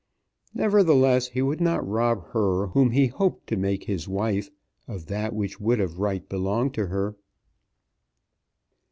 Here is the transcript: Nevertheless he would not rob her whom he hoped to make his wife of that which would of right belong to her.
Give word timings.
Nevertheless 0.55 1.27
he 1.27 1.43
would 1.43 1.61
not 1.61 1.87
rob 1.87 2.29
her 2.31 2.65
whom 2.69 2.89
he 2.89 3.05
hoped 3.05 3.45
to 3.45 3.55
make 3.55 3.83
his 3.83 4.07
wife 4.07 4.49
of 4.87 5.05
that 5.05 5.31
which 5.35 5.59
would 5.59 5.79
of 5.79 5.99
right 5.99 6.27
belong 6.27 6.71
to 6.71 6.87
her. 6.87 7.15